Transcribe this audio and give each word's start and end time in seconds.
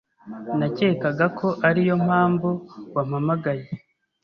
Nakekaga 0.59 1.25
ko 1.39 1.47
ariyo 1.69 1.95
mpamvu 2.05 2.49
wampamagaye. 2.93 3.65